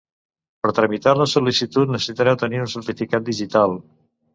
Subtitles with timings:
[0.65, 3.83] Per tramitar la sol·licitud necessitareu tenir un certificat digital.